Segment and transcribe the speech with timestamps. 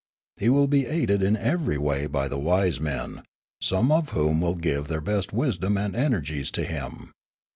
[0.37, 3.23] He will be aided in every way by the wise men, io Limanora
[3.61, 7.11] some of whom will give their best wisdom and energies to him.